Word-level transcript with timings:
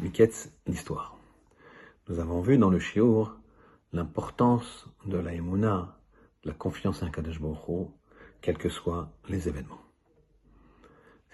Miketz, 0.00 0.50
l'histoire. 0.66 1.18
Nous 2.08 2.20
avons 2.20 2.40
vu 2.40 2.56
dans 2.56 2.70
le 2.70 2.78
Shiur 2.78 3.38
l'importance 3.92 4.88
de 5.04 5.18
la 5.18 5.34
Emouna, 5.34 6.00
la 6.44 6.54
confiance 6.54 7.02
en 7.02 7.10
Kadesh 7.10 7.38
Baruch 7.38 7.90
quels 8.40 8.56
que 8.56 8.70
soient 8.70 9.12
les 9.28 9.46
événements. 9.46 9.82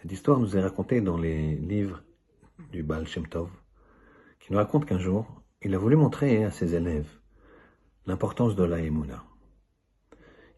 Cette 0.02 0.10
histoire 0.10 0.40
nous 0.40 0.56
est 0.56 0.60
racontée 0.60 1.00
dans 1.00 1.16
les 1.16 1.54
livres 1.54 2.02
du 2.72 2.82
Baal 2.82 3.06
Shem 3.06 3.28
Tov, 3.28 3.50
qui 4.40 4.50
nous 4.50 4.58
raconte 4.58 4.84
qu'un 4.84 4.98
jour, 4.98 5.44
il 5.62 5.72
a 5.72 5.78
voulu 5.78 5.94
montrer 5.94 6.42
à 6.42 6.50
ses 6.50 6.74
élèves 6.74 7.20
l'importance 8.06 8.56
de 8.56 8.64
la 8.64 8.80
Emouna. 8.80 9.22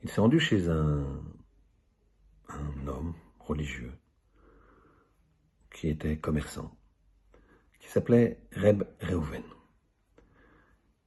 Il 0.02 0.08
s'est 0.08 0.22
rendu 0.22 0.40
chez 0.40 0.70
un 0.70 1.04
homme 2.86 3.12
religieux 3.38 3.92
qui 5.70 5.88
était 5.88 6.16
commerçant 6.18 6.77
s'appelait 7.88 8.38
Reb 8.52 8.84
Reuven. 9.00 9.42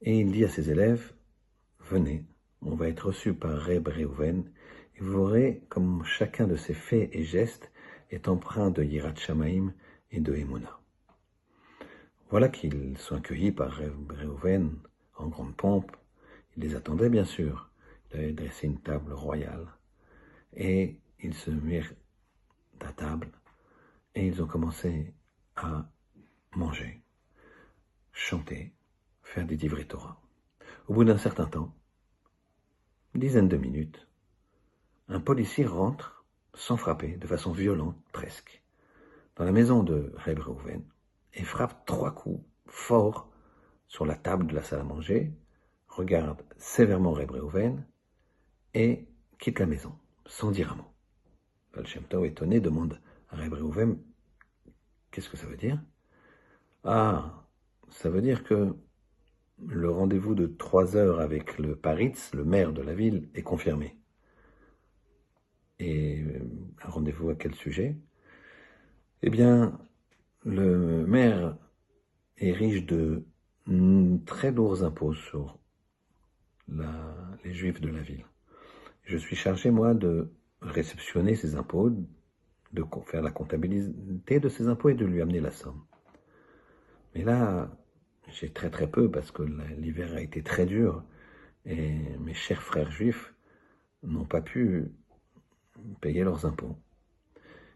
Et 0.00 0.18
il 0.18 0.32
dit 0.32 0.44
à 0.44 0.48
ses 0.48 0.70
élèves, 0.70 1.12
venez, 1.78 2.24
on 2.60 2.74
va 2.74 2.88
être 2.88 3.06
reçu 3.06 3.34
par 3.34 3.56
Reb 3.56 3.86
Reuven, 3.86 4.50
et 4.96 5.00
vous 5.00 5.26
verrez 5.26 5.62
comme 5.68 6.04
chacun 6.04 6.48
de 6.48 6.56
ses 6.56 6.74
faits 6.74 7.08
et 7.12 7.22
gestes 7.22 7.70
est 8.10 8.26
empreint 8.26 8.70
de 8.70 8.82
Yirat 8.82 9.14
Shamaim 9.14 9.72
et 10.10 10.18
de 10.18 10.34
Emouna. 10.34 10.80
Voilà 12.30 12.48
qu'ils 12.48 12.98
sont 12.98 13.14
accueillis 13.14 13.52
par 13.52 13.76
Reb 13.76 14.10
Reuven 14.10 14.76
en 15.18 15.28
grande 15.28 15.54
pompe. 15.54 15.96
Il 16.56 16.64
les 16.64 16.74
attendait 16.74 17.10
bien 17.10 17.24
sûr. 17.24 17.70
Il 18.10 18.18
avait 18.18 18.32
dressé 18.32 18.66
une 18.66 18.80
table 18.80 19.12
royale. 19.12 19.68
Et 20.54 20.98
ils 21.20 21.34
se 21.34 21.50
mirent 21.50 21.92
à 22.80 22.92
table 22.92 23.28
et 24.16 24.26
ils 24.26 24.42
ont 24.42 24.46
commencé 24.48 25.14
à 25.54 25.88
manger, 26.56 27.02
chanter, 28.12 28.72
faire 29.22 29.46
des 29.46 29.56
divrei 29.56 29.86
Torah. 29.86 30.20
Au 30.88 30.94
bout 30.94 31.04
d'un 31.04 31.18
certain 31.18 31.46
temps, 31.46 31.74
une 33.14 33.20
dizaine 33.20 33.48
de 33.48 33.56
minutes, 33.56 34.06
un 35.08 35.20
policier 35.20 35.64
rentre, 35.64 36.24
sans 36.54 36.76
frapper, 36.76 37.16
de 37.16 37.26
façon 37.26 37.52
violente 37.52 37.96
presque, 38.12 38.62
dans 39.36 39.44
la 39.44 39.52
maison 39.52 39.82
de 39.82 40.12
Reb 40.16 40.40
et 41.34 41.44
frappe 41.44 41.86
trois 41.86 42.14
coups 42.14 42.44
forts 42.66 43.30
sur 43.88 44.04
la 44.04 44.16
table 44.16 44.46
de 44.46 44.54
la 44.54 44.62
salle 44.62 44.80
à 44.80 44.84
manger, 44.84 45.32
regarde 45.88 46.42
sévèrement 46.58 47.12
Reb 47.12 47.32
et 48.74 49.06
quitte 49.38 49.58
la 49.58 49.66
maison, 49.66 49.98
sans 50.26 50.50
dire 50.50 50.72
un 50.72 50.76
mot. 50.76 50.92
Val 51.74 51.86
étonné, 52.26 52.60
demande 52.60 53.00
à 53.30 53.36
Reb 53.36 53.98
Qu'est-ce 55.10 55.28
que 55.28 55.36
ça 55.36 55.46
veut 55.46 55.56
dire? 55.56 55.82
Ah, 56.84 57.44
ça 57.88 58.10
veut 58.10 58.22
dire 58.22 58.44
que 58.44 58.74
le 59.66 59.90
rendez-vous 59.90 60.34
de 60.34 60.46
trois 60.46 60.96
heures 60.96 61.20
avec 61.20 61.58
le 61.58 61.76
Paritz, 61.76 62.34
le 62.34 62.44
maire 62.44 62.72
de 62.72 62.82
la 62.82 62.94
ville, 62.94 63.28
est 63.34 63.42
confirmé. 63.42 63.96
Et 65.78 66.20
euh, 66.22 66.40
un 66.82 66.88
rendez-vous 66.90 67.30
à 67.30 67.34
quel 67.34 67.54
sujet? 67.54 67.96
Eh 69.22 69.30
bien, 69.30 69.78
le 70.44 71.06
maire 71.06 71.56
est 72.38 72.52
riche 72.52 72.84
de 72.86 73.24
très 74.26 74.50
lourds 74.50 74.82
impôts 74.82 75.14
sur 75.14 75.58
les 77.44 77.54
juifs 77.54 77.80
de 77.80 77.88
la 77.88 78.00
ville. 78.00 78.24
Je 79.04 79.16
suis 79.16 79.36
chargé, 79.36 79.70
moi, 79.70 79.94
de 79.94 80.32
réceptionner 80.60 81.36
ces 81.36 81.54
impôts, 81.56 81.90
de 82.72 82.84
faire 83.06 83.22
la 83.22 83.30
comptabilité 83.30 84.40
de 84.40 84.48
ces 84.48 84.68
impôts 84.68 84.88
et 84.88 84.94
de 84.94 85.04
lui 85.04 85.20
amener 85.20 85.40
la 85.40 85.50
somme. 85.50 85.84
Mais 87.14 87.24
là, 87.24 87.70
j'ai 88.28 88.50
très 88.50 88.70
très 88.70 88.90
peu 88.90 89.10
parce 89.10 89.30
que 89.30 89.42
l'hiver 89.42 90.14
a 90.14 90.20
été 90.20 90.42
très 90.42 90.66
dur 90.66 91.04
et 91.64 92.16
mes 92.18 92.34
chers 92.34 92.62
frères 92.62 92.90
juifs 92.90 93.34
n'ont 94.02 94.24
pas 94.24 94.40
pu 94.40 94.90
payer 96.00 96.24
leurs 96.24 96.46
impôts. 96.46 96.76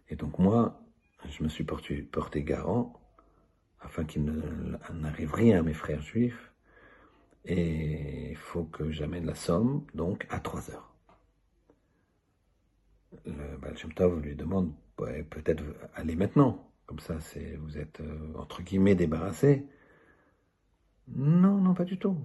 Et 0.09 0.17
donc 0.17 0.39
moi, 0.39 0.81
je 1.29 1.43
me 1.43 1.49
suis 1.49 1.65
porté, 1.65 2.43
garant 2.43 3.01
afin 3.81 4.05
qu'il 4.05 4.25
n'arrive 4.95 5.35
rien 5.35 5.61
à 5.61 5.63
mes 5.63 5.75
frères 5.75 6.03
juifs 6.03 6.53
et 7.45 8.31
il 8.31 8.37
faut 8.37 8.65
que 8.65 8.91
j'amène 8.91 9.27
la 9.27 9.35
somme 9.35 9.87
donc 9.95 10.27
à 10.31 10.41
3 10.41 10.71
heures. 10.71 10.93
Le 13.25 13.57
Baal 13.59 13.77
Tov 13.95 14.21
lui 14.21 14.35
demande 14.35 14.73
peut-être 14.97 15.63
aller 15.95 16.17
maintenant. 16.17 16.71
Comme 16.87 17.01
ça, 17.01 17.21
c'est 17.21 17.57
vous 17.57 17.79
êtes 17.79 18.01
euh, 18.01 18.33
entre 18.37 18.63
guillemets 18.63 18.95
débarrassé. 18.95 19.67
Non, 21.09 21.59
non, 21.59 21.75
pas 21.75 21.85
du 21.85 21.99
tout. 21.99 22.17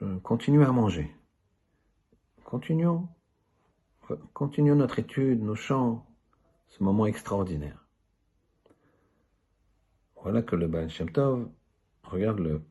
Je 0.00 0.18
continue 0.18 0.64
à 0.64 0.72
manger. 0.72 1.10
Continuons. 2.44 3.08
Continuons 4.32 4.76
notre 4.76 4.98
étude, 4.98 5.42
nos 5.42 5.54
chants, 5.54 6.06
ce 6.68 6.82
moment 6.82 7.06
extraordinaire. 7.06 7.86
Voilà 10.22 10.42
que 10.42 10.56
le 10.56 10.66
Baal 10.66 10.88
regarde 12.04 12.38
le 12.38 12.62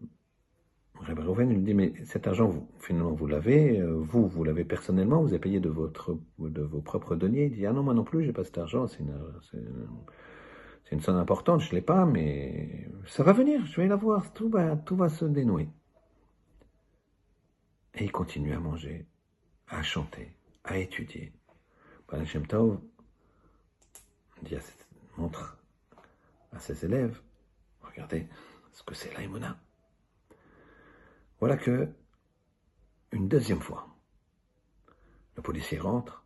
Rebbe 0.95 1.19
Reuven, 1.19 1.49
lui 1.49 1.61
dit, 1.61 1.73
mais 1.75 1.93
cet 2.05 2.27
argent, 2.27 2.67
finalement, 2.79 3.11
vous 3.11 3.27
l'avez, 3.27 3.79
euh, 3.79 3.93
vous, 3.93 4.27
vous 4.27 4.43
l'avez 4.43 4.65
personnellement, 4.65 5.21
vous 5.21 5.29
avez 5.29 5.39
payé 5.39 5.59
de, 5.59 5.69
vos 5.69 6.81
propres 6.81 7.15
deniers. 7.15 7.45
Il 7.45 7.51
dit, 7.53 7.65
ah 7.67 7.73
non, 7.73 7.83
moi 7.83 7.93
non 7.93 8.03
plus, 8.03 8.23
j'ai 8.23 8.33
pas 8.33 8.43
cet 8.43 8.57
argent, 8.57 8.87
c'est 8.87 9.03
c'est 10.87 10.95
une 10.95 11.01
somme 11.01 11.17
importante, 11.17 11.59
je 11.59 11.69
ne 11.71 11.75
l'ai 11.75 11.81
pas, 11.81 12.05
mais 12.05 12.89
ça 13.07 13.21
va 13.21 13.33
venir, 13.33 13.65
je 13.65 13.81
vais 13.81 13.87
la 13.87 13.97
voir, 13.97 14.31
tout 14.31 14.47
va, 14.49 15.09
se 15.09 15.25
dénouer. 15.25 15.67
Et 17.95 18.05
il 18.05 18.11
continue 18.11 18.53
à 18.53 18.59
manger, 18.59 19.05
à 19.67 19.83
chanter, 19.83 20.33
à 20.63 20.77
étudier. 20.77 21.33
Shem 22.25 22.47
Tov 22.47 22.79
dit 24.43 24.55
montre 25.17 25.57
à 26.53 26.59
ses 26.59 26.85
élèves, 26.85 27.21
regardez 27.81 28.29
ce 28.71 28.81
que 28.83 28.95
c'est 28.95 29.13
l'aïmouna. 29.13 29.59
Voilà 31.41 31.57
que, 31.57 31.89
une 33.11 33.27
deuxième 33.27 33.59
fois, 33.59 33.89
le 35.35 35.41
policier 35.41 35.79
rentre, 35.79 36.23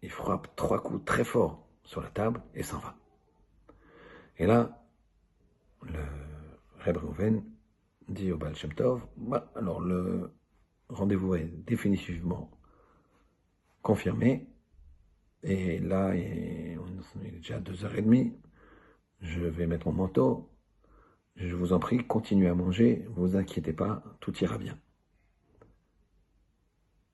il 0.00 0.10
frappe 0.10 0.54
trois 0.54 0.80
coups 0.80 1.04
très 1.04 1.24
forts 1.24 1.66
sur 1.82 2.00
la 2.00 2.10
table 2.10 2.40
et 2.54 2.62
s'en 2.62 2.78
va. 2.78 2.99
Et 4.40 4.46
là, 4.46 4.82
le 5.82 6.02
Reb 6.82 6.96
Reuven 6.96 7.44
dit 8.08 8.32
au 8.32 8.38
Baal 8.38 8.54
Tov, 8.54 9.06
bah, 9.18 9.52
alors 9.54 9.80
le 9.80 10.32
rendez-vous 10.88 11.34
est 11.34 11.44
définitivement 11.66 12.50
confirmé. 13.82 14.48
Et 15.42 15.78
là, 15.78 16.14
il 16.14 16.22
est 16.22 17.30
déjà 17.32 17.60
deux 17.60 17.84
heures 17.84 17.94
et 17.96 18.00
demie. 18.00 18.34
Je 19.20 19.42
vais 19.42 19.66
mettre 19.66 19.88
mon 19.88 19.92
manteau. 19.92 20.50
Je 21.36 21.54
vous 21.54 21.74
en 21.74 21.78
prie, 21.78 22.06
continuez 22.06 22.48
à 22.48 22.54
manger. 22.54 23.04
Vous 23.10 23.36
inquiétez 23.36 23.74
pas, 23.74 24.02
tout 24.20 24.34
ira 24.38 24.56
bien. 24.56 24.78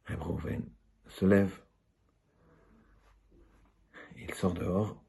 Reb 0.04 0.22
Reuven 0.22 0.62
se 1.08 1.26
lève. 1.26 1.60
Il 4.16 4.32
sort 4.32 4.54
dehors. 4.54 5.03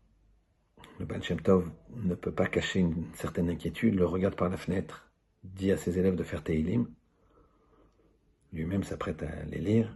Le 1.00 1.06
Baal 1.06 1.22
ne 1.96 2.16
peut 2.16 2.31
pas 2.31 2.47
cacher 2.47 2.80
une 2.80 3.13
certaine 3.13 3.50
inquiétude, 3.50 3.96
le 3.96 4.06
regarde 4.06 4.35
par 4.35 4.50
la 4.50 4.58
fenêtre, 4.58 5.12
dit 5.44 5.72
à 5.72 5.78
ses 5.78 6.00
élèves 6.00 6.16
de 6.16 6.24
faire 6.24 6.44
Teilim. 6.44 6.88
Lui-même 8.52 8.84
s'apprête 8.84 9.22
à 9.22 9.44
les 9.46 9.59
lire. 9.59 9.96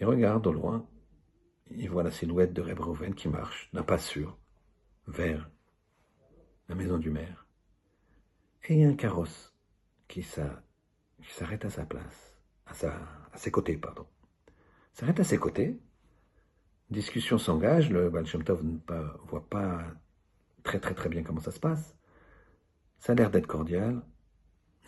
Il 0.00 0.06
regarde 0.06 0.46
au 0.46 0.52
loin. 0.52 0.86
Il 1.70 1.88
voit 1.90 2.02
la 2.02 2.10
silhouette 2.10 2.52
de 2.52 2.62
Reb 2.62 2.80
Reuven 2.80 3.14
qui 3.14 3.28
marche 3.28 3.70
d'un 3.72 3.82
pas 3.82 3.98
sûr 3.98 4.38
vers 5.06 5.48
la 6.68 6.74
maison 6.74 6.98
du 6.98 7.10
maire. 7.10 7.46
Et 8.64 8.74
il 8.74 8.80
y 8.80 8.84
a 8.84 8.88
un 8.88 8.96
carrosse 8.96 9.54
qui 10.08 10.22
s'arrête 10.22 11.64
à 11.64 11.70
sa 11.70 11.84
place, 11.84 12.36
à, 12.66 12.72
à 13.32 13.36
ses 13.36 13.50
côtés, 13.50 13.76
pardon. 13.76 14.06
S'arrête 14.92 15.20
à 15.20 15.24
ses 15.24 15.38
côtés 15.38 15.78
discussion 16.90 17.38
s'engage, 17.38 17.90
le 17.90 18.10
Baal 18.10 18.24
ne 18.24 19.26
voit 19.26 19.46
pas 19.48 19.82
très 20.62 20.80
très 20.80 20.94
très 20.94 21.08
bien 21.08 21.22
comment 21.22 21.40
ça 21.40 21.50
se 21.50 21.60
passe. 21.60 21.96
Ça 22.98 23.12
a 23.12 23.14
l'air 23.14 23.30
d'être 23.30 23.46
cordial, 23.46 24.02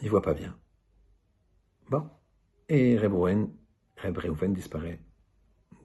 il 0.02 0.10
voit 0.10 0.22
pas 0.22 0.34
bien. 0.34 0.56
Bon, 1.88 2.08
et 2.68 2.96
Reb 2.96 3.12
disparaît 4.52 5.00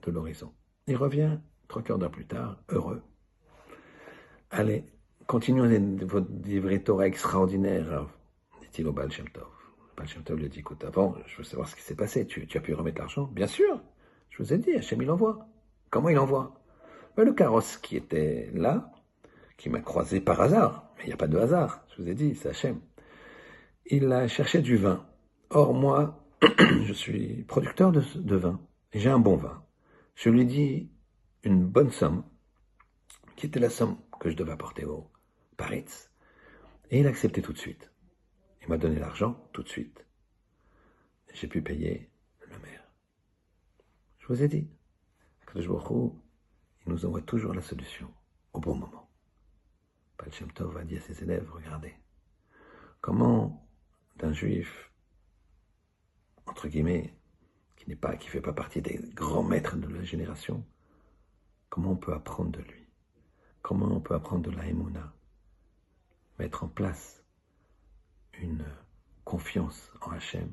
de 0.02 0.10
l'horizon. 0.10 0.52
Il 0.86 0.96
revient 0.96 1.38
trois 1.68 1.82
quarts 1.82 1.98
d'heure 1.98 2.10
plus 2.10 2.26
tard, 2.26 2.62
heureux. 2.68 3.02
Allez, 4.50 4.84
continuez 5.26 5.78
votre 6.04 6.30
livret 6.44 6.78
Torah 6.80 7.06
extraordinaire, 7.06 8.06
dit-il 8.62 8.86
au 8.86 8.92
Baal 8.92 9.10
Shem 9.10 9.28
Tov. 9.30 9.48
Shem 10.04 10.22
Tov 10.22 10.38
lui 10.38 10.48
dit, 10.48 10.60
écoute, 10.60 10.84
avant, 10.84 11.16
je 11.26 11.38
veux 11.38 11.44
savoir 11.44 11.68
ce 11.68 11.74
qui 11.74 11.82
s'est 11.82 11.96
passé. 11.96 12.26
Tu, 12.26 12.46
tu, 12.46 12.58
as 12.58 12.60
pu 12.60 12.74
remettre 12.74 13.00
l'argent? 13.00 13.24
Bien 13.24 13.46
sûr, 13.46 13.80
je 14.30 14.42
vous 14.42 14.52
ai 14.52 14.58
dit, 14.58 14.72
Hachem 14.74 15.02
il 15.02 15.10
envoie. 15.10 15.48
Comment 15.96 16.10
il 16.10 16.18
envoie? 16.18 16.60
Ben, 17.16 17.24
Le 17.24 17.32
carrosse 17.32 17.78
qui 17.78 17.96
était 17.96 18.50
là, 18.52 18.92
qui 19.56 19.70
m'a 19.70 19.80
croisé 19.80 20.20
par 20.20 20.42
hasard, 20.42 20.92
Mais 20.98 21.04
il 21.04 21.06
n'y 21.06 21.14
a 21.14 21.16
pas 21.16 21.26
de 21.26 21.38
hasard, 21.38 21.86
je 21.88 22.02
vous 22.02 22.08
ai 22.10 22.14
dit, 22.14 22.34
c'est 22.34 22.50
Hachem. 22.50 22.82
Il 23.86 24.12
a 24.12 24.28
cherché 24.28 24.60
du 24.60 24.76
vin. 24.76 25.06
Or, 25.48 25.72
moi, 25.72 26.22
je 26.84 26.92
suis 26.92 27.44
producteur 27.44 27.92
de, 27.92 28.36
vin, 28.36 28.60
et 28.92 28.98
j'ai 28.98 29.08
un 29.08 29.18
bon 29.18 29.36
vin. 29.36 29.64
Je 30.16 30.28
lui 30.28 30.44
dis 30.44 30.92
une 31.44 31.64
bonne 31.64 31.90
somme, 31.90 32.24
qui 33.34 33.46
était 33.46 33.58
la 33.58 33.70
somme 33.70 33.96
que 34.20 34.28
je 34.28 34.36
devais 34.36 34.52
apporter 34.52 34.84
au 34.84 35.10
Paritz, 35.56 36.10
et 36.90 37.00
il 37.00 37.06
a 37.06 37.08
accepté 37.08 37.40
tout 37.40 37.54
de 37.54 37.58
suite. 37.58 37.90
Il 38.60 38.68
m'a 38.68 38.76
donné 38.76 38.98
l'argent 38.98 39.48
tout 39.54 39.62
de 39.62 39.68
suite. 39.70 40.04
J'ai 41.32 41.48
pu 41.48 41.62
payer 41.62 42.10
le 42.50 42.58
maire. 42.58 42.84
Je 44.18 44.26
vous 44.26 44.42
ai 44.42 44.48
dit, 44.48 44.68
il 45.58 46.92
nous 46.92 47.06
envoie 47.06 47.22
toujours 47.22 47.54
la 47.54 47.62
solution 47.62 48.12
au 48.52 48.60
bon 48.60 48.74
moment. 48.74 49.10
Palchem 50.18 50.52
Tov 50.52 50.74
va 50.74 50.84
dire 50.84 51.02
à 51.02 51.06
ses 51.06 51.22
élèves, 51.22 51.50
regardez, 51.50 51.94
comment 53.00 53.66
d'un 54.16 54.32
juif, 54.32 54.92
entre 56.46 56.68
guillemets, 56.68 57.14
qui 57.76 57.88
n'est 57.88 57.96
pas, 57.96 58.16
qui 58.16 58.28
fait 58.28 58.40
pas 58.40 58.52
partie 58.52 58.82
des 58.82 58.98
grands 59.14 59.42
maîtres 59.42 59.76
de 59.76 59.88
la 59.88 60.02
génération, 60.02 60.64
comment 61.70 61.92
on 61.92 61.96
peut 61.96 62.14
apprendre 62.14 62.50
de 62.50 62.60
lui? 62.60 62.86
Comment 63.62 63.86
on 63.86 64.00
peut 64.00 64.14
apprendre 64.14 64.50
de 64.50 64.56
la 64.56 64.66
Emouna? 64.66 65.14
Mettre 66.38 66.64
en 66.64 66.68
place 66.68 67.24
une 68.34 68.64
confiance 69.24 69.90
en 70.02 70.10
Hachem 70.10 70.52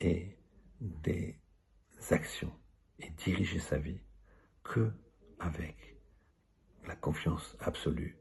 et 0.00 0.36
des 0.80 1.38
actions 2.10 2.52
et 2.98 3.10
diriger 3.10 3.58
sa 3.58 3.78
vie 3.78 4.00
que 4.70 4.92
avec 5.40 5.98
la 6.86 6.94
confiance 6.94 7.56
absolue 7.58 8.16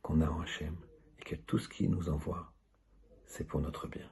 qu'on 0.00 0.22
a 0.22 0.30
en 0.30 0.40
Hachem 0.40 0.74
et 1.18 1.22
que 1.22 1.34
tout 1.34 1.58
ce 1.58 1.68
qu'il 1.68 1.90
nous 1.90 2.08
envoie, 2.08 2.54
c'est 3.26 3.44
pour 3.44 3.60
notre 3.60 3.86
bien. 3.86 4.08